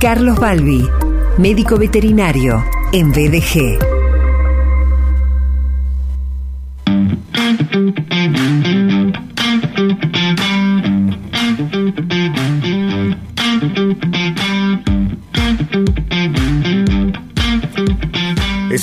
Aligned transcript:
Carlos 0.00 0.38
Balbi, 0.38 0.88
médico 1.38 1.76
veterinario 1.76 2.64
en 2.92 3.10
BDG. 3.10 3.97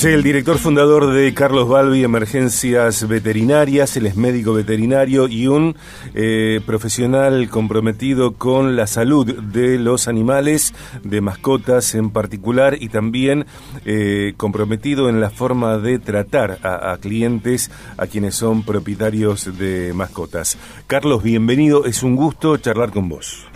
El 0.06 0.22
director 0.22 0.60
fundador 0.60 1.12
de 1.14 1.34
Carlos 1.34 1.68
Balbi 1.68 2.04
Emergencias 2.04 3.08
Veterinarias, 3.08 3.98
él 3.98 4.06
es 4.06 4.16
médico 4.16 4.54
veterinario 4.54 5.28
y 5.28 5.48
un 5.48 5.76
eh, 6.14 6.62
profesional 6.64 7.50
comprometido 7.50 8.34
con 8.34 8.76
la 8.76 8.86
salud 8.86 9.26
de 9.36 9.80
los 9.80 10.08
animales, 10.08 10.76
de 11.04 11.22
mascotas 11.22 11.96
en 11.96 12.12
particular, 12.12 12.78
y 12.80 12.90
también 12.90 13.48
eh, 13.84 14.36
comprometido 14.38 15.10
en 15.10 15.22
la 15.22 15.32
forma 15.32 15.80
de 15.80 15.98
tratar 15.98 16.60
a 16.62 16.96
clientes, 17.02 17.72
a 17.98 18.06
quienes 18.06 18.36
son 18.36 18.62
propietarios 18.62 19.58
de 19.58 19.92
mascotas. 19.96 20.56
Carlos, 20.86 21.24
bienvenido, 21.24 21.86
es 21.86 22.04
un 22.04 22.16
gusto 22.16 22.58
charlar 22.58 22.92
con 22.92 23.10
vos. 23.10 23.48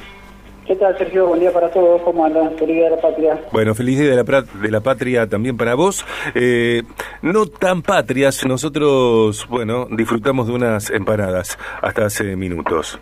¿Qué 0.69 0.75
tal, 0.75 0.95
Sergio? 0.99 1.25
Buen 1.25 1.39
día 1.39 1.51
para 1.51 1.71
todos. 1.71 1.99
¿Cómo 2.03 2.23
andan? 2.23 2.51
Feliz 2.55 2.75
Día 2.75 2.83
de 2.85 2.95
la 2.95 3.01
Patria. 3.01 3.41
Bueno, 3.51 3.73
feliz 3.73 3.97
Día 3.97 4.11
de 4.11 4.15
la, 4.15 4.23
pra- 4.23 4.43
de 4.45 4.69
la 4.69 4.81
Patria 4.81 5.27
también 5.27 5.57
para 5.57 5.73
vos. 5.73 6.05
Eh, 6.35 6.83
no 7.23 7.47
tan 7.47 7.81
patrias, 7.81 8.45
nosotros, 8.45 9.47
bueno, 9.49 9.87
disfrutamos 9.89 10.45
de 10.45 10.53
unas 10.53 10.91
empanadas 10.91 11.57
hasta 11.81 12.05
hace 12.05 12.35
minutos. 12.35 12.99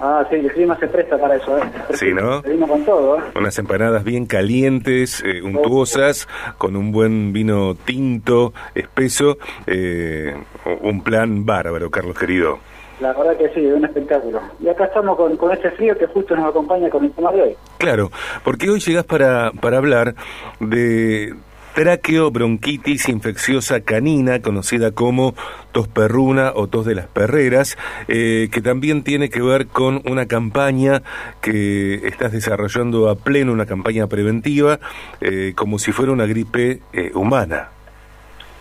Ah, 0.00 0.26
sí, 0.30 0.36
el 0.36 0.50
clima 0.50 0.78
se 0.80 0.88
presta 0.88 1.18
para 1.18 1.36
eso, 1.36 1.58
¿eh? 1.58 1.60
Sí, 1.92 2.06
¿no? 2.14 2.40
Seguimos 2.40 2.70
con 2.70 2.84
todo, 2.86 3.18
¿eh? 3.18 3.22
Unas 3.36 3.58
empanadas 3.58 4.02
bien 4.02 4.24
calientes, 4.24 5.22
eh, 5.26 5.42
untuosas, 5.42 6.26
con 6.56 6.74
un 6.76 6.90
buen 6.90 7.34
vino 7.34 7.74
tinto, 7.84 8.54
espeso. 8.74 9.36
eh, 9.66 10.34
un 10.80 11.02
plan 11.04 11.44
bárbaro, 11.44 11.90
Carlos 11.90 12.18
querido. 12.18 12.58
La 13.02 13.12
verdad 13.12 13.36
que 13.36 13.48
sí, 13.48 13.66
un 13.66 13.84
espectáculo. 13.84 14.40
Y 14.60 14.68
acá 14.68 14.84
estamos 14.84 15.16
con, 15.16 15.36
con 15.36 15.50
este 15.50 15.72
frío 15.72 15.98
que 15.98 16.06
justo 16.06 16.36
nos 16.36 16.48
acompaña 16.48 16.88
con 16.88 17.04
el 17.04 17.10
tema 17.10 17.32
de 17.32 17.42
hoy. 17.42 17.56
Claro, 17.78 18.12
porque 18.44 18.70
hoy 18.70 18.78
llegás 18.78 19.04
para, 19.04 19.50
para 19.60 19.78
hablar 19.78 20.14
de 20.60 21.34
traqueobronquitis 21.74 23.08
infecciosa 23.08 23.80
canina, 23.80 24.40
conocida 24.40 24.92
como 24.92 25.34
tos 25.72 25.88
perruna 25.88 26.52
o 26.54 26.68
tos 26.68 26.86
de 26.86 26.94
las 26.94 27.08
perreras, 27.08 27.76
eh, 28.06 28.48
que 28.52 28.60
también 28.60 29.02
tiene 29.02 29.30
que 29.30 29.42
ver 29.42 29.66
con 29.66 30.00
una 30.08 30.26
campaña 30.26 31.02
que 31.40 32.06
estás 32.06 32.30
desarrollando 32.30 33.10
a 33.10 33.16
pleno, 33.16 33.52
una 33.52 33.66
campaña 33.66 34.06
preventiva, 34.06 34.78
eh, 35.20 35.54
como 35.56 35.80
si 35.80 35.90
fuera 35.90 36.12
una 36.12 36.26
gripe 36.26 36.82
eh, 36.92 37.10
humana. 37.14 37.70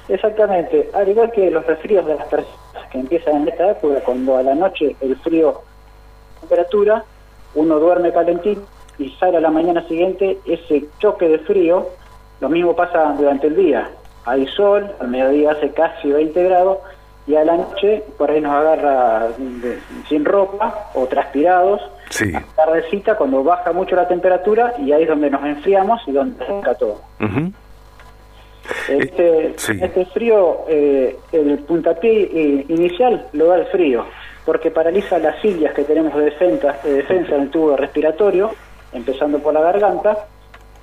Exactamente. 0.09 0.89
Al 0.95 1.07
igual 1.07 1.31
que 1.31 1.51
los 1.51 1.63
resfríos 1.67 2.07
de 2.07 2.15
las 2.15 2.25
personas 2.25 2.61
que 2.91 2.99
empiezan 2.99 3.37
en 3.41 3.47
esta 3.47 3.71
época, 3.71 4.01
cuando 4.05 4.37
a 4.37 4.43
la 4.43 4.55
noche 4.55 4.95
el 5.01 5.15
frío, 5.17 5.61
temperatura, 6.39 7.03
uno 7.55 7.79
duerme 7.79 8.11
calentito 8.11 8.61
y 8.97 9.09
sale 9.11 9.37
a 9.37 9.41
la 9.41 9.49
mañana 9.51 9.87
siguiente 9.87 10.37
ese 10.45 10.85
choque 10.99 11.27
de 11.27 11.39
frío, 11.39 11.87
lo 12.39 12.49
mismo 12.49 12.75
pasa 12.75 13.13
durante 13.17 13.47
el 13.47 13.55
día. 13.55 13.89
Hay 14.25 14.45
sol, 14.47 14.91
al 14.99 15.07
mediodía 15.07 15.51
hace 15.51 15.71
casi 15.71 16.11
20 16.11 16.43
grados 16.43 16.77
y 17.27 17.35
a 17.35 17.43
la 17.45 17.55
noche 17.57 18.03
por 18.17 18.29
ahí 18.31 18.41
nos 18.41 18.53
agarra 18.53 19.27
de- 19.37 19.79
sin 20.09 20.25
ropa 20.25 20.89
o 20.93 21.05
transpirados. 21.07 21.81
Sí. 22.09 22.33
A 22.35 22.39
la 22.41 22.45
tardecita 22.55 23.15
cuando 23.15 23.43
baja 23.43 23.71
mucho 23.71 23.95
la 23.95 24.07
temperatura 24.07 24.73
y 24.79 24.91
ahí 24.91 25.03
es 25.03 25.09
donde 25.09 25.29
nos 25.29 25.43
enfriamos 25.45 26.01
y 26.07 26.11
donde 26.11 26.45
seca 26.45 26.75
todo. 26.75 26.99
Ujú. 27.21 27.51
Este, 28.87 29.53
sí. 29.57 29.79
este 29.81 30.05
frío, 30.07 30.65
eh, 30.67 31.15
el 31.31 31.59
puntapié 31.59 32.23
eh, 32.23 32.65
inicial 32.69 33.27
lo 33.33 33.47
da 33.47 33.57
el 33.57 33.65
frío, 33.65 34.05
porque 34.45 34.71
paraliza 34.71 35.19
las 35.19 35.41
cilias 35.41 35.73
que 35.73 35.83
tenemos 35.83 36.15
de 36.15 36.25
defensa, 36.25 36.75
de 36.83 36.93
defensa 36.93 37.35
en 37.35 37.41
el 37.43 37.49
tubo 37.49 37.75
respiratorio, 37.75 38.51
empezando 38.93 39.39
por 39.39 39.53
la 39.53 39.61
garganta. 39.61 40.25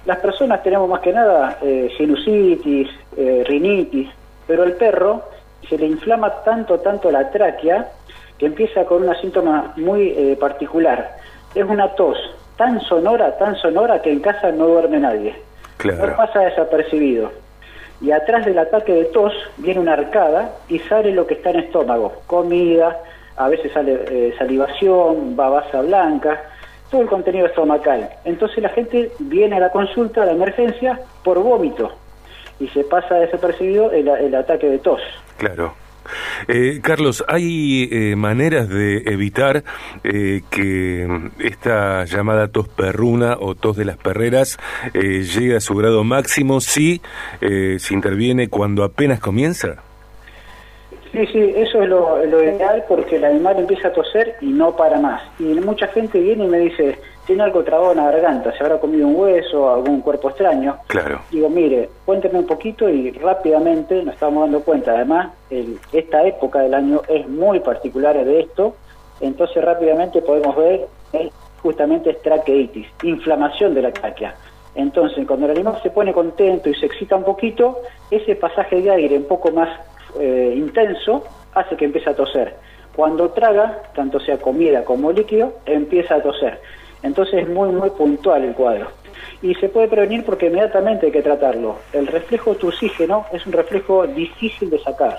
Las 0.07 0.19
personas 0.19 0.63
tenemos 0.63 0.89
más 0.89 1.01
que 1.01 1.13
nada 1.13 1.59
eh, 1.63 1.91
sinusitis, 1.97 2.89
eh, 3.17 3.45
rinitis, 3.47 4.09
pero 4.47 4.65
el 4.65 4.73
perro 4.73 5.23
se 5.69 5.77
le 5.77 5.87
inflama 5.87 6.43
tanto, 6.45 6.79
tanto 6.81 7.11
la 7.11 7.31
tráquea 7.31 7.91
que 8.39 8.47
empieza 8.47 8.85
con 8.85 9.03
una 9.03 9.21
síntoma 9.21 9.73
muy 9.77 10.15
eh, 10.17 10.37
particular. 10.39 11.17
Es 11.55 11.65
una 11.65 11.95
tos 11.95 12.17
tan 12.57 12.81
sonora, 12.81 13.37
tan 13.37 13.57
sonora 13.57 14.01
que 14.01 14.13
en 14.13 14.21
casa 14.21 14.51
no 14.51 14.67
duerme 14.67 14.99
nadie. 15.01 15.35
Claro. 15.77 16.07
No 16.07 16.17
pasa 16.17 16.41
desapercibido. 16.41 17.31
Y 18.01 18.13
atrás 18.13 18.45
del 18.45 18.59
ataque 18.59 18.93
de 18.93 19.05
tos 19.07 19.33
viene 19.57 19.81
una 19.81 19.95
arcada 19.95 20.53
y 20.69 20.79
sale 20.81 21.13
lo 21.13 21.27
que 21.27 21.35
está 21.35 21.51
en 21.51 21.57
el 21.57 21.65
estómago. 21.65 22.23
Comida, 22.27 22.97
a 23.37 23.49
veces 23.49 23.73
sale 23.73 24.05
eh, 24.09 24.35
salivación, 24.39 25.35
babasa 25.37 25.83
blanca, 25.83 26.41
todo 26.91 27.03
el 27.03 27.09
contenido 27.09 27.47
estomacal. 27.47 28.09
Entonces 28.25 28.63
la 28.63 28.69
gente 28.71 29.11
viene 29.19 29.57
a 29.57 29.61
la 29.61 29.71
consulta, 29.71 30.23
a 30.23 30.27
la 30.27 30.33
emergencia, 30.33 31.01
por 31.25 31.39
vómito. 31.41 31.93
Y 32.61 32.69
se 32.69 32.85
pasa 32.85 33.17
desapercibido 33.17 33.91
el, 33.91 34.09
el 34.09 34.35
ataque 34.35 34.69
de 34.69 34.79
tos. 34.79 35.01
Claro. 35.37 35.75
Eh, 36.49 36.81
Carlos, 36.83 37.25
¿hay 37.29 37.89
eh, 37.91 38.17
maneras 38.17 38.69
de 38.69 38.99
evitar 39.07 39.63
eh, 40.05 40.43
que 40.51 41.31
esta 41.41 42.05
llamada 42.05 42.49
tos 42.49 42.69
perruna 42.69 43.37
o 43.41 43.55
tos 43.55 43.77
de 43.77 43.85
las 43.85 43.97
perreras 43.97 44.59
eh, 44.95 45.23
llegue 45.23 45.57
a 45.57 45.61
su 45.61 45.75
grado 45.75 46.05
máximo 46.05 46.61
si 46.61 47.01
eh, 47.41 47.77
se 47.79 47.95
interviene 47.95 48.49
cuando 48.49 48.85
apenas 48.85 49.21
comienza? 49.21 49.83
Sí, 51.13 51.27
sí, 51.33 51.53
eso 51.57 51.83
es 51.83 51.89
lo, 51.89 52.25
lo 52.27 52.43
ideal 52.43 52.85
porque 52.87 53.17
el 53.17 53.25
animal 53.25 53.59
empieza 53.59 53.89
a 53.89 53.93
toser 53.93 54.37
y 54.43 54.47
no 54.47 54.77
para 54.77 55.01
más. 55.01 55.23
Y 55.39 55.45
mucha 55.45 55.89
gente 55.89 56.21
viene 56.21 56.45
y 56.45 56.49
me 56.49 56.59
dice, 56.59 56.99
tiene 57.29 57.43
algo 57.43 57.63
trabado 57.63 57.93
en 57.93 57.99
la 57.99 58.11
garganta, 58.11 58.57
se 58.57 58.65
habrá 58.65 58.81
comido 58.81 59.07
un 59.07 59.15
hueso, 59.15 59.71
algún 59.71 60.01
cuerpo 60.01 60.31
extraño. 60.31 60.79
Claro. 60.87 61.21
Digo, 61.31 61.51
mire, 61.51 61.91
cuénteme 62.07 62.39
un 62.39 62.47
poquito 62.47 62.89
y 62.89 63.11
rápidamente 63.11 64.03
nos 64.03 64.15
estamos 64.15 64.45
dando 64.45 64.63
cuenta. 64.65 64.93
Además, 64.93 65.29
el- 65.51 65.79
esta 65.93 66.27
época 66.27 66.61
del 66.61 66.73
año 66.73 67.03
es 67.07 67.29
muy 67.29 67.61
particular 67.61 68.17
de 68.25 68.41
esto, 68.41 68.75
entonces 69.21 69.63
rápidamente 69.63 70.23
podemos 70.23 70.57
ver 70.57 70.87
eh, 71.13 71.31
justamente 71.63 72.11
es 72.11 72.23
traqueitis, 72.23 72.87
inflamación 73.03 73.75
de 73.75 73.83
la 73.83 73.93
tráquea. 73.93 74.35
Entonces, 74.75 75.27
cuando 75.27 75.45
el 75.47 75.53
animal 75.53 75.79
se 75.83 75.91
pone 75.91 76.15
contento 76.15 76.71
y 76.71 76.75
se 76.77 76.87
excita 76.87 77.15
un 77.17 77.25
poquito, 77.25 77.81
ese 78.11 78.37
pasaje 78.37 78.81
de 78.81 78.91
aire 78.91 79.17
un 79.19 79.25
poco 79.25 79.51
más 79.51 79.69
eh, 80.19 80.55
intenso 80.57 81.25
hace 81.55 81.77
que 81.77 81.85
empiece 81.85 82.09
a 82.09 82.15
toser. 82.15 82.55
Cuando 82.97 83.29
traga, 83.31 83.83
tanto 83.95 84.19
sea 84.19 84.39
comida 84.39 84.83
como 84.85 85.13
líquido, 85.13 85.53
empieza 85.67 86.17
a 86.17 86.23
toser. 86.23 86.59
Entonces 87.03 87.43
es 87.43 87.49
muy, 87.49 87.69
muy 87.71 87.91
puntual 87.91 88.45
el 88.45 88.55
cuadro. 88.55 88.89
Y 89.43 89.55
se 89.57 89.69
puede 89.69 89.89
prevenir 89.89 90.25
porque 90.25 90.47
inmediatamente 90.47 91.07
hay 91.07 91.13
que 91.13 91.23
tratarlo. 91.23 91.77
El 91.93 92.07
reflejo 92.09 92.55
tusígeno 92.57 93.25
es 93.33 93.47
un 93.47 93.53
reflejo 93.53 94.07
difícil 94.07 94.69
de 94.71 94.79
sacar, 94.81 95.19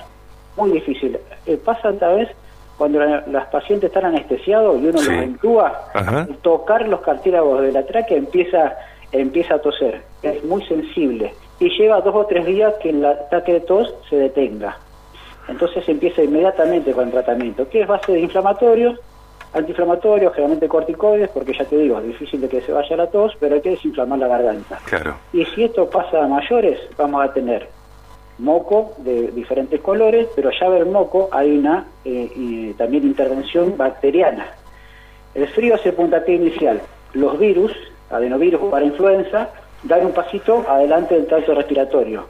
muy 0.57 0.71
difícil. 0.71 1.17
Eh, 1.45 1.57
pasa 1.63 1.93
tal 1.93 2.17
vez 2.17 2.29
cuando 2.77 2.99
la- 2.99 3.23
las 3.27 3.47
pacientes 3.47 3.87
están 3.89 4.05
anestesiados 4.05 4.81
y 4.81 4.87
uno 4.87 4.97
Sí. 4.99 5.09
los 5.09 5.63
al 5.93 6.27
tocar 6.41 6.87
los 6.87 7.01
cartílagos 7.01 7.61
de 7.61 7.71
la 7.71 7.85
tráquea 7.85 8.17
empieza, 8.17 8.75
empieza 9.11 9.55
a 9.55 9.59
toser. 9.59 10.01
Es 10.21 10.43
muy 10.43 10.63
sensible. 10.65 11.33
Y 11.59 11.69
lleva 11.77 12.01
dos 12.01 12.15
o 12.15 12.25
tres 12.25 12.45
días 12.45 12.73
que 12.81 12.89
el 12.89 13.03
ataque 13.05 13.53
de 13.53 13.59
tos 13.61 13.93
se 14.09 14.15
detenga. 14.17 14.77
Entonces 15.47 15.87
empieza 15.89 16.21
inmediatamente 16.23 16.91
con 16.91 17.05
el 17.05 17.11
tratamiento, 17.11 17.67
que 17.69 17.81
es 17.81 17.87
base 17.87 18.11
de 18.13 18.19
inflamatorios, 18.19 18.99
antiinflamatorios, 19.53 20.33
generalmente 20.33 20.67
corticoides, 20.67 21.29
porque 21.29 21.53
ya 21.53 21.65
te 21.65 21.77
digo, 21.77 21.99
es 21.99 22.05
difícil 22.05 22.41
de 22.41 22.49
que 22.49 22.61
se 22.61 22.71
vaya 22.71 22.95
la 22.95 23.07
tos, 23.07 23.33
pero 23.39 23.55
hay 23.55 23.61
que 23.61 23.71
desinflamar 23.71 24.19
la 24.19 24.27
garganta. 24.27 24.79
Claro. 24.85 25.15
Y 25.33 25.45
si 25.45 25.63
esto 25.63 25.89
pasa 25.89 26.23
a 26.23 26.27
mayores, 26.27 26.79
vamos 26.97 27.23
a 27.23 27.33
tener 27.33 27.67
moco 28.37 28.93
de 28.99 29.31
diferentes 29.31 29.81
colores, 29.81 30.27
pero 30.35 30.49
ya 30.51 30.69
ver 30.69 30.85
moco 30.85 31.29
hay 31.31 31.57
una 31.57 31.85
eh, 32.05 32.31
y 32.35 32.73
también 32.73 33.03
intervención 33.03 33.75
bacteriana. 33.77 34.47
El 35.33 35.47
frío 35.49 35.75
hace 35.75 35.93
puntapié 35.93 36.35
inicial. 36.35 36.81
Los 37.13 37.37
virus, 37.37 37.71
adenovirus 38.09 38.61
para 38.71 38.85
influenza, 38.85 39.49
dan 39.83 40.05
un 40.05 40.11
pasito 40.11 40.65
adelante 40.67 41.15
del 41.15 41.27
tracto 41.27 41.53
respiratorio. 41.53 42.25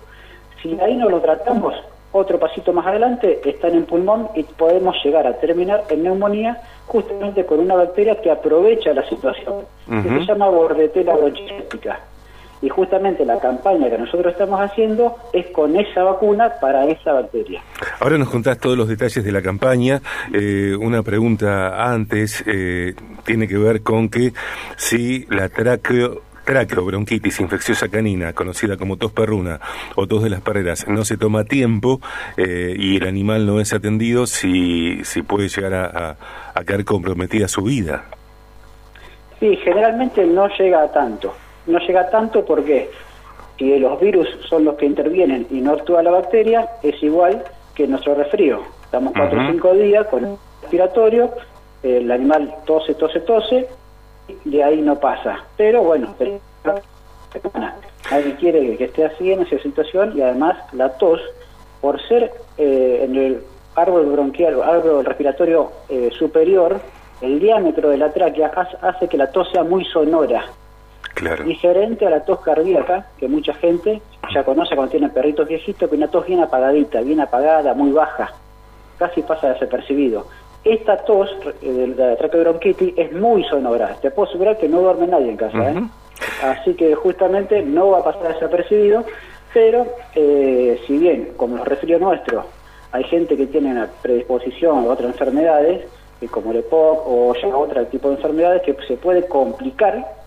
Si 0.61 0.77
ahí 0.79 0.95
no 0.95 1.09
lo 1.09 1.21
tratamos, 1.21 1.75
otro 2.11 2.39
pasito 2.39 2.73
más 2.73 2.87
adelante 2.87 3.39
están 3.45 3.75
en 3.75 3.85
pulmón 3.85 4.29
y 4.35 4.43
podemos 4.43 4.95
llegar 5.03 5.27
a 5.27 5.33
terminar 5.39 5.83
en 5.89 6.03
neumonía 6.03 6.61
justamente 6.87 7.45
con 7.45 7.59
una 7.59 7.75
bacteria 7.75 8.19
que 8.19 8.31
aprovecha 8.31 8.93
la 8.93 9.07
situación, 9.07 9.65
que 9.87 10.09
se 10.09 10.25
llama 10.25 10.49
bordetela 10.49 11.15
bronchiectica. 11.15 11.99
Y 12.61 12.67
justamente 12.67 13.25
la 13.25 13.39
campaña 13.39 13.89
que 13.89 13.97
nosotros 13.97 14.33
estamos 14.33 14.59
haciendo 14.59 15.15
es 15.31 15.47
con 15.47 15.77
esa 15.77 16.03
vacuna 16.03 16.51
para 16.59 16.85
esa 16.85 17.13
bacteria. 17.13 17.61
Ahora 18.01 18.17
nos 18.17 18.29
contás 18.29 18.57
todos 18.57 18.77
los 18.77 18.89
detalles 18.89 19.23
de 19.23 19.31
la 19.31 19.41
campaña. 19.41 20.01
Eh, 20.33 20.75
una 20.75 21.01
pregunta 21.01 21.89
antes 21.89 22.43
eh, 22.45 22.95
tiene 23.23 23.47
que 23.47 23.57
ver 23.57 23.81
con 23.81 24.09
que 24.09 24.33
si 24.75 25.25
la 25.29 25.47
traqueo, 26.49 26.83
bronquitis 26.83 27.39
infecciosa 27.41 27.89
canina, 27.89 28.33
conocida 28.33 28.75
como 28.75 28.97
tos 28.97 29.11
perruna 29.11 29.59
o 29.95 30.07
tos 30.07 30.23
de 30.23 30.31
las 30.31 30.41
paredes, 30.41 30.87
no 30.87 31.05
se 31.05 31.15
toma 31.15 31.43
tiempo 31.43 32.01
eh, 32.37 32.75
y 32.75 32.97
el 32.97 33.07
animal 33.07 33.45
no 33.45 33.59
es 33.59 33.71
atendido, 33.71 34.25
si, 34.25 35.03
si 35.03 35.21
puede 35.21 35.47
llegar 35.47 35.75
a, 35.75 36.17
a, 36.55 36.63
quedar 36.63 36.83
comprometida 36.85 37.47
su 37.47 37.61
vida. 37.61 38.05
Sí, 39.39 39.57
generalmente 39.57 40.25
no 40.25 40.47
llega 40.57 40.81
a 40.81 40.91
tanto. 40.91 41.35
No 41.67 41.77
llega 41.77 42.01
a 42.01 42.09
tanto 42.09 42.43
porque 42.43 42.89
si 43.59 43.77
los 43.77 44.01
virus 44.01 44.27
son 44.49 44.65
los 44.65 44.75
que 44.75 44.87
intervienen 44.87 45.45
y 45.51 45.61
no 45.61 45.73
actúa 45.73 46.01
la 46.01 46.09
bacteria, 46.09 46.67
es 46.81 47.01
igual 47.03 47.43
que 47.75 47.87
nuestro 47.87 48.15
resfrío. 48.15 48.63
Estamos 48.85 49.13
cuatro 49.15 49.39
o 49.39 49.51
cinco 49.51 49.73
días 49.75 50.07
con 50.07 50.25
el 50.25 50.35
respiratorio, 50.61 51.29
el 51.83 52.11
animal 52.11 52.55
tose, 52.65 52.95
tose, 52.95 53.19
tose, 53.19 53.67
de 54.45 54.63
ahí 54.63 54.81
no 54.81 54.99
pasa. 54.99 55.43
Pero 55.57 55.83
bueno, 55.83 56.15
nadie 58.11 58.35
quiere 58.35 58.77
que 58.77 58.85
esté 58.85 59.05
así 59.05 59.31
en 59.31 59.41
esa 59.41 59.59
situación 59.59 60.17
y 60.17 60.21
además 60.21 60.57
la 60.73 60.89
tos, 60.97 61.21
por 61.81 62.01
ser 62.07 62.31
eh, 62.57 63.01
en 63.03 63.15
el 63.15 63.43
árbol 63.75 64.07
bronquial, 64.07 64.61
árbol 64.61 65.05
respiratorio 65.05 65.71
eh, 65.89 66.09
superior, 66.17 66.79
el 67.21 67.39
diámetro 67.39 67.89
de 67.89 67.97
la 67.97 68.11
tráquea 68.11 68.51
hace 68.81 69.07
que 69.07 69.17
la 69.17 69.31
tos 69.31 69.49
sea 69.51 69.63
muy 69.63 69.85
sonora. 69.85 70.45
Diferente 71.45 72.07
a 72.07 72.09
la 72.09 72.23
tos 72.23 72.39
cardíaca, 72.39 73.07
que 73.17 73.27
mucha 73.27 73.53
gente 73.53 74.01
ya 74.33 74.43
conoce 74.43 74.75
cuando 74.75 74.91
tiene 74.91 75.09
perritos 75.09 75.47
viejitos, 75.47 75.89
que 75.89 75.95
una 75.95 76.07
tos 76.07 76.25
bien 76.25 76.39
apagadita, 76.39 77.01
bien 77.01 77.19
apagada, 77.19 77.73
muy 77.73 77.91
baja, 77.91 78.31
casi 78.97 79.21
pasa 79.21 79.49
desapercibido. 79.49 80.27
Esta 80.63 80.97
tos 80.97 81.29
eh, 81.61 81.93
de 81.95 81.95
la 81.95 82.15
traqueobronquitis 82.17 82.93
es 82.97 83.13
muy 83.13 83.43
sonora. 83.45 83.95
Te 84.01 84.11
puedo 84.11 84.27
asegurar 84.29 84.57
que 84.57 84.67
no 84.67 84.81
duerme 84.81 85.07
nadie 85.07 85.29
en 85.29 85.37
casa. 85.37 85.71
¿eh? 85.71 85.83
Así 86.43 86.73
que 86.73 86.95
justamente 86.95 87.61
no 87.61 87.91
va 87.91 87.99
a 87.99 88.03
pasar 88.03 88.33
desapercibido, 88.33 89.05
pero 89.53 89.85
eh, 90.15 90.79
si 90.85 90.97
bien, 90.97 91.33
como 91.37 91.57
los 91.57 91.67
resfríos 91.67 92.01
nuestros, 92.01 92.45
hay 92.91 93.03
gente 93.05 93.37
que 93.37 93.47
tiene 93.47 93.71
una 93.71 93.87
predisposición 94.01 94.79
a 94.79 94.91
otras 94.91 95.11
enfermedades, 95.11 95.85
como 96.31 96.51
el 96.51 96.57
EPOC 96.57 97.03
o 97.07 97.33
ya 97.41 97.55
otro 97.55 97.85
tipo 97.85 98.09
de 98.09 98.15
enfermedades 98.15 98.61
que 98.63 98.75
se 98.87 98.97
puede 98.97 99.25
complicar 99.27 100.19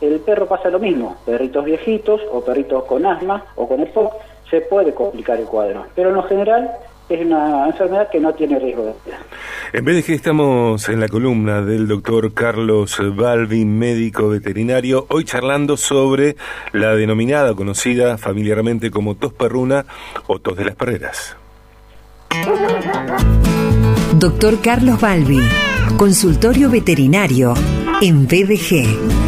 el 0.00 0.20
perro 0.20 0.46
pasa 0.46 0.68
lo 0.68 0.78
mismo, 0.78 1.16
perritos 1.24 1.64
viejitos 1.64 2.20
o 2.30 2.42
perritos 2.42 2.84
con 2.84 3.06
asma 3.06 3.44
o 3.54 3.66
con 3.66 3.80
EPOC, 3.80 4.12
se 4.50 4.60
puede 4.60 4.92
complicar 4.92 5.38
el 5.38 5.46
cuadro, 5.46 5.86
pero 5.94 6.10
en 6.10 6.16
lo 6.16 6.22
general 6.24 6.70
es 7.08 7.24
una 7.24 7.66
enfermedad 7.66 8.08
que 8.10 8.20
no 8.20 8.34
tiene 8.34 8.58
riesgo 8.58 8.84
de 8.84 8.94
vida. 9.04 9.18
En 9.72 9.84
vez 9.84 9.96
de 9.96 10.02
que 10.02 10.14
estamos 10.14 10.88
en 10.88 11.00
la 11.00 11.08
columna 11.08 11.62
del 11.62 11.86
doctor 11.86 12.32
Carlos 12.32 12.98
Balbi, 13.14 13.64
médico 13.64 14.28
veterinario, 14.28 15.06
hoy 15.10 15.24
charlando 15.24 15.76
sobre 15.76 16.36
la 16.72 16.94
denominada, 16.94 17.54
conocida 17.54 18.18
familiarmente 18.18 18.90
como 18.90 19.14
tos 19.14 19.32
perruna 19.32 19.86
o 20.26 20.38
tos 20.38 20.56
de 20.56 20.64
las 20.64 20.74
perreras. 20.74 21.36
Doctor 24.18 24.60
Carlos 24.60 25.00
Balbi, 25.00 25.40
consultorio 25.96 26.70
veterinario 26.70 27.54
en 28.00 28.26
BDG. 28.26 29.25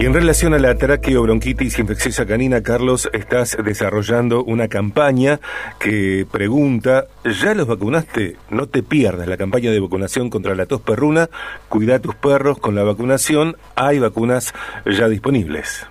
Y 0.00 0.06
en 0.06 0.14
relación 0.14 0.54
a 0.54 0.58
la 0.58 0.76
traqueobronquitis 0.76 1.78
infecciosa 1.78 2.24
canina, 2.24 2.62
Carlos, 2.62 3.10
estás 3.12 3.58
desarrollando 3.62 4.42
una 4.42 4.66
campaña 4.66 5.40
que 5.78 6.24
pregunta, 6.32 7.04
¿ya 7.22 7.52
los 7.52 7.66
vacunaste? 7.66 8.36
No 8.48 8.66
te 8.66 8.82
pierdas 8.82 9.28
la 9.28 9.36
campaña 9.36 9.70
de 9.70 9.78
vacunación 9.78 10.30
contra 10.30 10.54
la 10.54 10.64
tos 10.64 10.80
perruna. 10.80 11.28
Cuida 11.68 11.96
a 11.96 11.98
tus 11.98 12.14
perros 12.14 12.58
con 12.58 12.74
la 12.74 12.82
vacunación. 12.82 13.58
Hay 13.76 13.98
vacunas 13.98 14.54
ya 14.86 15.06
disponibles. 15.06 15.86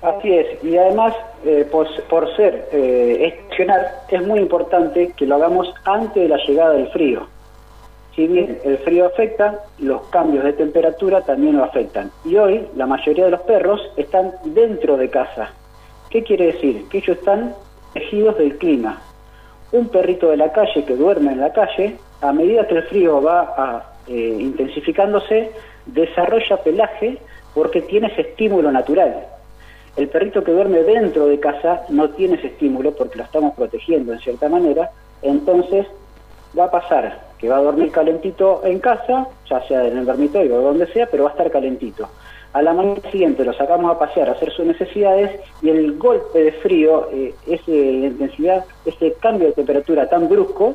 Así 0.00 0.32
es, 0.32 0.62
y 0.62 0.76
además, 0.76 1.12
eh, 1.44 1.66
por, 1.72 2.36
ser 2.36 2.68
eh, 2.70 3.34
es 4.10 4.26
muy 4.28 4.38
importante 4.38 5.10
que 5.16 5.26
lo 5.26 5.34
hagamos 5.34 5.74
antes 5.84 6.22
de 6.22 6.28
la 6.28 6.36
llegada 6.46 6.74
del 6.74 6.86
frío. 6.92 7.33
Si 8.14 8.28
bien 8.28 8.60
el 8.64 8.78
frío 8.78 9.06
afecta, 9.06 9.60
los 9.80 10.02
cambios 10.08 10.44
de 10.44 10.52
temperatura 10.52 11.22
también 11.22 11.56
lo 11.56 11.64
afectan. 11.64 12.12
Y 12.24 12.36
hoy 12.36 12.68
la 12.76 12.86
mayoría 12.86 13.24
de 13.24 13.32
los 13.32 13.40
perros 13.40 13.80
están 13.96 14.32
dentro 14.44 14.96
de 14.96 15.10
casa. 15.10 15.50
¿Qué 16.10 16.22
quiere 16.22 16.46
decir? 16.52 16.88
Que 16.88 16.98
ellos 16.98 17.18
están 17.18 17.54
tejidos 17.92 18.38
del 18.38 18.56
clima. 18.56 19.00
Un 19.72 19.88
perrito 19.88 20.30
de 20.30 20.36
la 20.36 20.52
calle 20.52 20.84
que 20.84 20.94
duerme 20.94 21.32
en 21.32 21.40
la 21.40 21.52
calle, 21.52 21.96
a 22.20 22.32
medida 22.32 22.68
que 22.68 22.76
el 22.76 22.84
frío 22.84 23.20
va 23.20 23.94
eh, 24.06 24.36
intensificándose, 24.38 25.50
desarrolla 25.86 26.56
pelaje 26.58 27.18
porque 27.52 27.82
tiene 27.82 28.08
ese 28.08 28.22
estímulo 28.22 28.70
natural. 28.70 29.26
El 29.96 30.08
perrito 30.08 30.44
que 30.44 30.52
duerme 30.52 30.82
dentro 30.82 31.26
de 31.26 31.40
casa 31.40 31.82
no 31.88 32.10
tiene 32.10 32.36
ese 32.36 32.48
estímulo 32.48 32.92
porque 32.92 33.18
lo 33.18 33.24
estamos 33.24 33.54
protegiendo 33.54 34.12
en 34.12 34.20
cierta 34.20 34.48
manera, 34.48 34.90
entonces 35.22 35.86
va 36.58 36.64
a 36.64 36.70
pasar 36.70 37.33
que 37.44 37.50
va 37.50 37.58
a 37.58 37.62
dormir 37.62 37.90
calentito 37.90 38.62
en 38.64 38.78
casa, 38.78 39.28
ya 39.50 39.60
sea 39.68 39.86
en 39.86 39.98
el 39.98 40.06
dormitorio 40.06 40.56
o 40.56 40.62
donde 40.62 40.86
sea, 40.86 41.04
pero 41.10 41.24
va 41.24 41.28
a 41.28 41.32
estar 41.32 41.50
calentito. 41.50 42.08
A 42.54 42.62
la 42.62 42.72
mañana 42.72 43.02
siguiente 43.10 43.44
lo 43.44 43.52
sacamos 43.52 43.94
a 43.94 43.98
pasear, 43.98 44.30
a 44.30 44.32
hacer 44.32 44.50
sus 44.50 44.64
necesidades 44.64 45.42
y 45.60 45.68
el 45.68 45.98
golpe 45.98 46.42
de 46.42 46.52
frío, 46.52 47.10
eh, 47.12 47.34
esa 47.46 47.70
intensidad, 47.70 48.64
ese 48.86 49.12
cambio 49.20 49.48
de 49.48 49.52
temperatura 49.52 50.08
tan 50.08 50.26
brusco, 50.26 50.74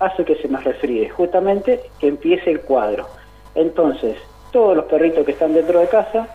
hace 0.00 0.24
que 0.24 0.36
se 0.36 0.48
nos 0.48 0.64
resfríe, 0.64 1.10
justamente 1.10 1.82
que 1.98 2.08
empiece 2.08 2.52
el 2.52 2.62
cuadro. 2.62 3.06
Entonces, 3.54 4.16
todos 4.50 4.74
los 4.74 4.86
perritos 4.86 5.26
que 5.26 5.32
están 5.32 5.52
dentro 5.52 5.78
de 5.78 5.88
casa, 5.88 6.26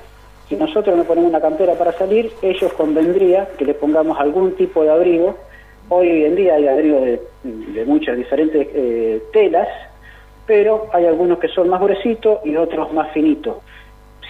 si 0.50 0.56
nosotros 0.56 0.96
no 0.96 1.04
ponemos 1.04 1.32
una 1.32 1.42
campera 1.42 1.74
para 1.74 1.94
salir, 1.94 2.32
ellos 2.44 2.72
convendría 2.74 3.48
que 3.58 3.66
le 3.66 3.74
pongamos 3.74 4.20
algún 4.20 4.56
tipo 4.56 4.84
de 4.84 4.92
abrigo 4.92 5.36
Hoy 5.90 6.26
en 6.26 6.36
día 6.36 6.56
hay 6.56 6.68
abrigos 6.68 7.02
de, 7.04 7.86
muchas 7.86 8.18
diferentes 8.18 8.68
eh, 8.74 9.22
telas, 9.34 9.68
pero 10.46 10.88
hay 10.94 11.06
algunos 11.06 11.40
que 11.40 11.50
son 11.50 11.70
más 11.70 11.82
gruesitos 11.82 12.40
y 12.46 12.56
otros 12.56 12.92
más 12.94 13.12
finitos. 13.12 13.58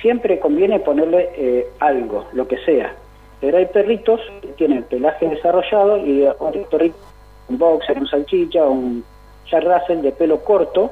Siempre 0.02 0.40
conviene 0.40 0.80
ponerle 0.80 1.30
eh, 1.36 1.68
algo, 1.80 2.26
lo 2.34 2.48
que 2.48 2.58
sea. 2.58 2.94
Pero 3.40 3.58
hay 3.58 3.66
perritos 3.68 4.20
que 4.42 4.48
tienen 4.50 4.84
pelaje 4.84 5.28
desarrollado 5.28 5.98
y 5.98 6.24
otros 6.24 6.68
perritos, 6.68 7.02
un 7.50 7.58
boxer, 7.58 7.98
un 8.00 8.08
salchicha, 8.08 8.64
un 8.66 9.04
Jack 9.50 9.88
de 9.90 10.12
pelo 10.12 10.44
corto, 10.44 10.92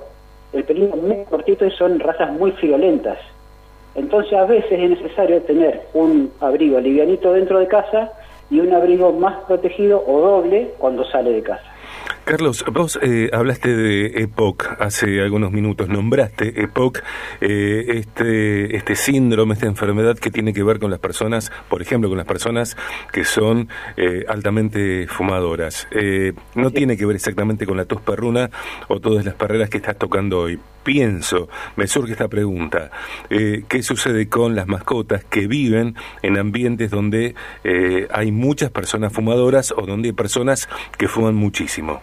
el 0.54 0.64
pelito 0.64 0.96
muy 0.98 1.24
cortito 1.30 1.66
y 1.66 1.72
son 1.72 2.00
razas 2.00 2.32
muy 2.34 2.52
friolentas. 2.52 3.18
Entonces 3.96 4.34
a 4.34 4.46
veces 4.46 4.72
es 4.72 4.90
necesario 4.90 5.42
tener 5.42 5.82
un 5.94 6.32
abrigo 6.40 6.80
livianito 6.80 7.34
dentro 7.34 7.60
de 7.60 7.68
casa 7.68 8.12
y 8.52 8.60
un 8.60 8.72
abrigo 8.74 9.14
más 9.14 9.46
protegido 9.46 10.04
o 10.06 10.20
doble 10.20 10.76
cuando 10.78 11.04
sale 11.06 11.32
de 11.32 11.42
casa. 11.42 11.64
Carlos, 12.32 12.64
vos 12.72 12.98
eh, 13.02 13.30
hablaste 13.34 13.76
de 13.76 14.24
EPOC 14.24 14.80
hace 14.80 15.20
algunos 15.20 15.52
minutos, 15.52 15.90
nombraste 15.90 16.62
EPOC, 16.62 17.00
eh, 17.42 17.84
este, 17.96 18.74
este 18.78 18.96
síndrome, 18.96 19.56
esta 19.56 19.66
enfermedad 19.66 20.18
que 20.18 20.32
tiene 20.32 20.54
que 20.54 20.64
ver 20.64 20.80
con 20.80 20.92
las 20.92 21.02
personas, 21.02 21.52
por 21.68 21.82
ejemplo, 21.82 22.08
con 22.08 22.18
las 22.18 22.26
personas 22.26 22.78
que 23.12 23.26
son 23.26 23.68
eh, 23.98 24.24
altamente 24.30 25.08
fumadoras. 25.08 25.90
no 26.56 26.72
tiene 26.72 26.96
que 26.96 27.06
ver 27.06 27.18
exactamente 27.18 27.66
con 27.66 27.76
la 27.76 27.84
tos 27.84 28.00
perruna 28.00 28.50
o 28.88 29.02
todas 29.02 29.26
las 29.26 29.38
barreras 29.38 29.70
que 29.70 29.80
estás 29.80 29.98
tocando 29.98 30.40
hoy. 30.40 30.58
Pienso, 30.86 31.50
me 31.76 31.86
surge 31.86 32.14
esta 32.14 32.30
pregunta, 32.30 32.92
¿qué 33.30 33.84
sucede 33.84 34.30
con 34.30 34.56
las 34.56 34.68
mascotas 34.68 35.26
que 35.26 35.48
viven 35.48 35.96
en 36.24 36.38
ambientes 36.38 36.90
donde 36.90 37.36
hay 38.10 38.32
muchas 38.32 38.72
personas 38.72 39.12
fumadoras 39.12 39.74
o 39.76 39.86
donde 39.86 40.08
hay 40.10 40.14
personas 40.14 40.70
que 40.98 41.10
fuman 41.10 41.36
muchísimo? 41.36 42.02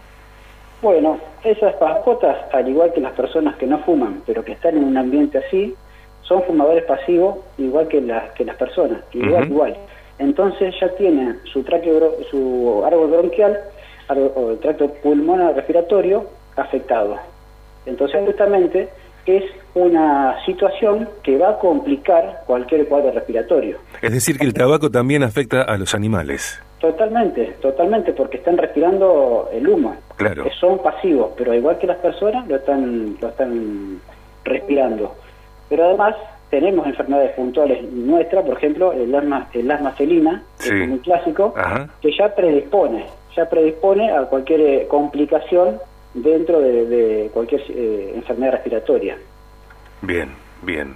Bueno, 0.80 1.18
esas 1.42 1.74
mascotas, 1.80 2.36
al 2.52 2.68
igual 2.68 2.92
que 2.92 3.00
las 3.00 3.12
personas 3.12 3.56
que 3.56 3.66
no 3.66 3.78
fuman, 3.80 4.22
pero 4.26 4.44
que 4.44 4.52
están 4.52 4.76
en 4.76 4.84
un 4.84 4.96
ambiente 4.96 5.38
así, 5.38 5.74
son 6.22 6.42
fumadores 6.44 6.84
pasivos 6.84 7.38
igual 7.56 7.88
que 7.88 8.00
las 8.00 8.30
que 8.32 8.44
las 8.44 8.56
personas, 8.56 9.02
igual, 9.12 9.46
igual. 9.46 9.76
Entonces 10.18 10.74
ya 10.80 10.88
tienen 10.96 11.40
su 11.52 11.62
tráqueo, 11.62 12.16
su 12.30 12.82
árbol 12.84 13.10
bronquial 13.10 13.58
o 14.08 14.50
el 14.50 14.58
tracto 14.58 14.88
pulmonar 15.02 15.54
respiratorio 15.54 16.26
afectado. 16.56 17.16
Entonces 17.86 18.20
justamente 18.24 18.88
es 19.26 19.44
una 19.74 20.36
situación 20.44 21.08
que 21.22 21.38
va 21.38 21.50
a 21.50 21.58
complicar 21.58 22.42
cualquier 22.46 22.86
cuadro 22.88 23.12
respiratorio. 23.12 23.78
Es 24.00 24.12
decir, 24.12 24.38
que 24.38 24.44
el 24.44 24.54
tabaco 24.54 24.90
también 24.90 25.22
afecta 25.22 25.62
a 25.62 25.76
los 25.76 25.94
animales. 25.94 26.60
Totalmente, 26.80 27.56
totalmente, 27.60 28.12
porque 28.12 28.36
están 28.36 28.56
respirando 28.56 29.48
el 29.52 29.68
humo. 29.68 29.96
Claro. 30.16 30.44
Son 30.60 30.78
pasivos, 30.78 31.32
pero 31.36 31.52
igual 31.54 31.78
que 31.78 31.88
las 31.88 31.98
personas 31.98 32.46
lo 32.46 32.56
están, 32.56 33.16
lo 33.20 33.28
están 33.28 34.00
respirando. 34.44 35.14
Pero 35.68 35.84
además 35.84 36.14
tenemos 36.50 36.86
enfermedades 36.86 37.32
puntuales 37.32 37.82
nuestras, 37.92 38.44
por 38.44 38.56
ejemplo, 38.56 38.92
el 38.92 39.14
asma, 39.14 39.48
el 39.52 39.70
asma 39.70 39.92
felina, 39.92 40.42
que 40.62 40.82
es 40.82 40.88
muy 40.88 40.98
clásico, 41.00 41.52
que 42.00 42.16
ya 42.16 42.34
predispone, 42.34 43.06
ya 43.36 43.48
predispone 43.48 44.10
a 44.10 44.22
cualquier 44.22 44.60
eh, 44.60 44.86
complicación 44.88 45.78
dentro 46.14 46.60
de, 46.60 47.30
cualquier 47.34 47.62
eh, 47.68 48.12
enfermedad 48.14 48.52
respiratoria. 48.52 49.18
Bien, 50.02 50.30
bien. 50.62 50.94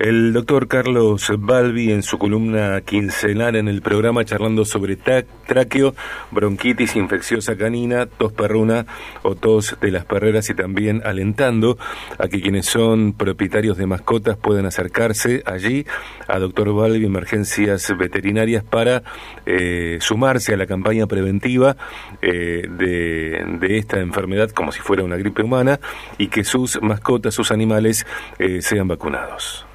El 0.00 0.32
doctor 0.32 0.66
Carlos 0.66 1.30
Balbi 1.38 1.92
en 1.92 2.02
su 2.02 2.16
columna 2.16 2.80
quincenal 2.80 3.54
en 3.54 3.68
el 3.68 3.82
programa 3.82 4.24
charlando 4.24 4.64
sobre 4.64 4.96
tráqueo, 4.96 5.94
bronquitis 6.30 6.96
infecciosa 6.96 7.54
canina, 7.58 8.06
tos 8.06 8.32
perruna 8.32 8.86
o 9.22 9.34
tos 9.34 9.76
de 9.78 9.90
las 9.90 10.06
perreras 10.06 10.48
y 10.48 10.54
también 10.54 11.02
alentando 11.04 11.76
a 12.18 12.28
que 12.28 12.40
quienes 12.40 12.64
son 12.64 13.12
propietarios 13.12 13.76
de 13.76 13.84
mascotas 13.84 14.38
puedan 14.38 14.64
acercarse 14.64 15.42
allí 15.44 15.84
a 16.28 16.38
doctor 16.38 16.74
Balbi 16.74 17.04
Emergencias 17.04 17.94
Veterinarias 17.94 18.64
para 18.64 19.02
eh, 19.44 19.98
sumarse 20.00 20.54
a 20.54 20.56
la 20.56 20.64
campaña 20.64 21.06
preventiva 21.08 21.76
eh, 22.22 22.66
de, 22.70 23.76
esta 23.76 24.00
enfermedad 24.00 24.48
como 24.48 24.72
si 24.72 24.80
fuera 24.80 25.04
una 25.04 25.18
gripe 25.18 25.42
humana 25.42 25.78
y 26.16 26.28
que 26.28 26.42
sus 26.42 26.80
mascotas, 26.80 27.34
sus 27.34 27.52
animales 27.52 28.06
eh, 28.38 28.62
sean 28.62 28.88
vacunados. 28.88 29.66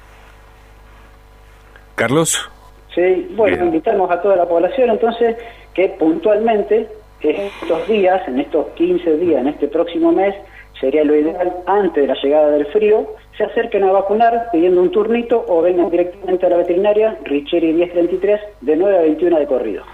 Carlos. 1.96 2.48
Sí, 2.94 3.28
bueno, 3.36 3.66
invitamos 3.66 4.10
a 4.10 4.22
toda 4.22 4.36
la 4.36 4.46
población 4.46 4.90
entonces 4.90 5.36
que 5.74 5.88
puntualmente 5.98 6.88
estos 7.20 7.88
días, 7.88 8.26
en 8.28 8.40
estos 8.40 8.68
15 8.76 9.16
días, 9.18 9.40
en 9.40 9.48
este 9.48 9.68
próximo 9.68 10.12
mes, 10.12 10.34
sería 10.80 11.04
lo 11.04 11.16
ideal 11.16 11.56
antes 11.66 12.02
de 12.02 12.06
la 12.06 12.20
llegada 12.22 12.50
del 12.50 12.66
frío, 12.66 13.14
se 13.36 13.44
acerquen 13.44 13.84
a 13.84 13.92
vacunar 13.92 14.48
pidiendo 14.52 14.82
un 14.82 14.90
turnito 14.90 15.44
o 15.48 15.62
vengan 15.62 15.90
directamente 15.90 16.46
a 16.46 16.50
la 16.50 16.56
veterinaria 16.58 17.18
Richeri 17.24 17.72
1033 17.72 18.40
de 18.60 18.76
9 18.76 18.98
a 18.98 19.02
21 19.02 19.38
de 19.38 19.46
corrido. 19.46 19.84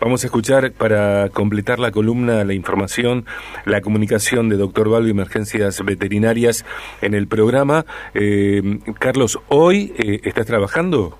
Vamos 0.00 0.24
a 0.24 0.26
escuchar 0.26 0.72
para 0.72 1.28
completar 1.28 1.78
la 1.78 1.92
columna, 1.92 2.44
la 2.44 2.54
información, 2.54 3.24
la 3.64 3.80
comunicación 3.80 4.48
de 4.48 4.56
doctor 4.56 4.88
Balbi 4.88 5.10
Emergencias 5.10 5.84
Veterinarias 5.84 6.64
en 7.00 7.14
el 7.14 7.28
programa. 7.28 7.84
Eh, 8.14 8.62
Carlos, 8.98 9.38
¿hoy 9.48 9.92
eh, 9.98 10.20
estás 10.24 10.46
trabajando? 10.46 11.18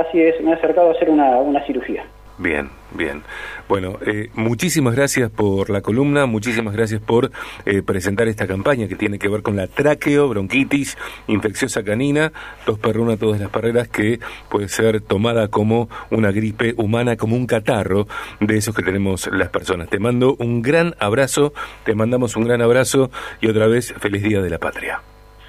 Así 0.00 0.20
es, 0.20 0.40
me 0.40 0.50
he 0.50 0.54
acercado 0.54 0.90
a 0.90 0.92
hacer 0.92 1.10
una, 1.10 1.38
una 1.38 1.64
cirugía. 1.66 2.04
Bien, 2.38 2.70
bien. 2.92 3.22
Bueno, 3.68 3.98
eh, 4.06 4.28
muchísimas 4.34 4.94
gracias 4.94 5.28
por 5.28 5.70
la 5.70 5.80
columna, 5.80 6.26
muchísimas 6.26 6.72
gracias 6.72 7.00
por 7.00 7.32
eh, 7.66 7.82
presentar 7.82 8.28
esta 8.28 8.46
campaña 8.46 8.86
que 8.86 8.94
tiene 8.94 9.18
que 9.18 9.28
ver 9.28 9.42
con 9.42 9.56
la 9.56 9.66
tráqueo, 9.66 10.28
bronquitis, 10.28 10.96
infecciosa 11.26 11.82
canina, 11.82 12.32
tos 12.64 12.78
perruna, 12.78 13.16
todas 13.16 13.40
las 13.40 13.50
barreras 13.50 13.88
que 13.88 14.20
puede 14.48 14.68
ser 14.68 15.00
tomada 15.00 15.48
como 15.48 15.88
una 16.12 16.30
gripe 16.30 16.74
humana, 16.76 17.16
como 17.16 17.34
un 17.34 17.46
catarro 17.46 18.06
de 18.38 18.56
esos 18.56 18.72
que 18.72 18.84
tenemos 18.84 19.28
las 19.32 19.48
personas. 19.48 19.88
Te 19.88 19.98
mando 19.98 20.36
un 20.38 20.62
gran 20.62 20.94
abrazo, 21.00 21.52
te 21.84 21.96
mandamos 21.96 22.36
un 22.36 22.44
gran 22.44 22.62
abrazo 22.62 23.10
y 23.40 23.48
otra 23.48 23.66
vez 23.66 23.92
feliz 23.94 24.22
Día 24.22 24.40
de 24.40 24.50
la 24.50 24.58
Patria. 24.58 25.00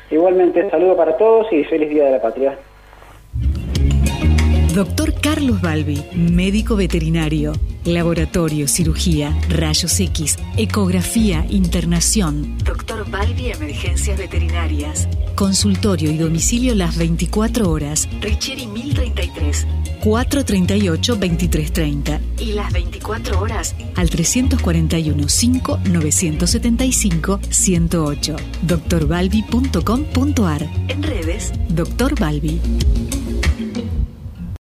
Igualmente, 0.10 0.68
saludo 0.72 0.98
para 0.98 1.16
todos 1.18 1.54
y 1.54 1.64
feliz 1.66 1.90
Día 1.90 2.06
de 2.06 2.12
la 2.12 2.22
Patria. 2.22 2.58
Doctor 4.74 5.14
Carlos 5.20 5.62
Balbi, 5.62 6.04
médico 6.14 6.76
veterinario, 6.76 7.54
laboratorio, 7.86 8.68
cirugía, 8.68 9.36
rayos 9.50 10.00
X, 10.00 10.38
ecografía, 10.58 11.44
internación. 11.50 12.56
Doctor 12.64 13.10
Balbi, 13.10 13.50
emergencias 13.50 14.20
veterinarias. 14.20 15.08
Consultorio 15.34 16.12
y 16.12 16.18
domicilio 16.18 16.76
las 16.76 16.98
24 16.98 17.68
horas. 17.68 18.08
Richeri 18.22 18.68
1033. 18.68 19.66
438-2330 20.04 22.20
y 22.38 22.52
las 22.54 22.72
24 22.72 23.42
horas 23.42 23.76
al 23.96 24.12
341-5 24.12 25.80
975 25.84 27.40
108. 27.50 28.36
doctorbalbi.com.ar 28.62 30.70
En 30.88 31.04
redes, 31.04 31.52
Doctor 31.70 32.18
Balbi. 32.18 32.62